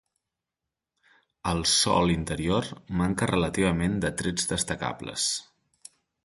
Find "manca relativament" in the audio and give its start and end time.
3.03-4.01